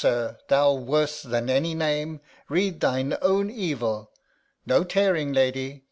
[To 0.01 0.07
Goneril] 0.07 0.37
Thou 0.47 0.73
worse 0.73 1.21
than 1.21 1.47
any 1.47 1.75
name, 1.75 2.21
read 2.49 2.79
thine 2.79 3.15
own 3.21 3.51
evil. 3.51 4.09
No 4.65 4.83
tearing, 4.83 5.31
lady! 5.31 5.79